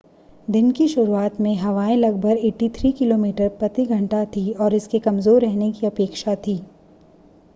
दिन 0.49 0.71
की 0.71 0.87
शुरुआत 0.87 1.39
में 1.41 1.55
हवाएँ 1.55 1.97
लगभग 1.97 2.37
83 2.37 2.91
किमी/घंटा 2.91 4.25
थीं 4.25 4.53
और 4.53 4.73
इसके 4.73 4.99
कमज़ोर 4.99 5.41
रहने 5.41 5.71
की 5.71 5.87
अपेक्षा 5.87 6.35
थी। 6.35 6.61